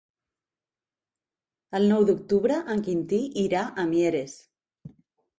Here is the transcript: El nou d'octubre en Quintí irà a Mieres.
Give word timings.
El 1.79 1.85
nou 1.91 2.05
d'octubre 2.07 2.57
en 2.75 2.81
Quintí 2.87 3.19
irà 3.43 3.61
a 3.83 3.85
Mieres. 3.91 4.35